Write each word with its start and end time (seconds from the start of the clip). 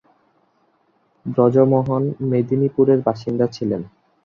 ব্রজমোহন 1.25 2.03
মেদিনীপুরের 2.29 2.99
বাসিন্দা 3.07 3.45
ছিলেন। 3.55 3.81